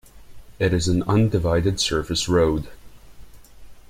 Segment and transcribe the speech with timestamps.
[0.57, 2.67] It is an undivided surface road.